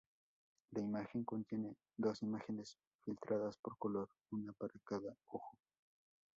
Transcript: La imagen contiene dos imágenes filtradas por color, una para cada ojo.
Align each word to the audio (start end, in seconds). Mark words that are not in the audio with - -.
La 0.71 0.81
imagen 0.81 1.23
contiene 1.23 1.75
dos 1.95 2.23
imágenes 2.23 2.75
filtradas 3.05 3.57
por 3.57 3.77
color, 3.77 4.09
una 4.31 4.51
para 4.53 4.73
cada 4.83 5.15
ojo. 5.27 5.55